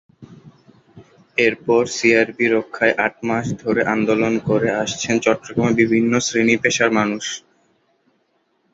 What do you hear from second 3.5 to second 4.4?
ধরে আন্দোলন